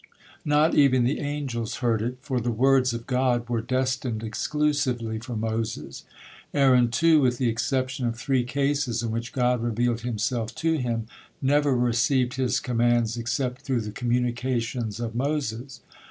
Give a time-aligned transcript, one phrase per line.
[0.43, 5.35] Not even the angels heard it, for the words of God were destined exclusively for
[5.35, 6.05] Moses.
[6.55, 11.05] Aaron, too, with the exception of three cases in which God revealed Himself to him,
[11.39, 15.81] never received His commands except through the communications of Moses.